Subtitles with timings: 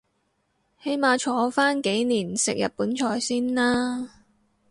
[0.81, 4.25] 起碼坐返幾年食日本菜先啦